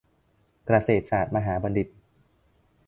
[0.65, 1.87] เกษตรศาสตรมหาบัณฑิต